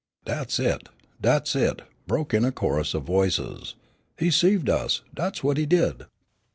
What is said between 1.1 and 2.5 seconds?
dat's it," broke in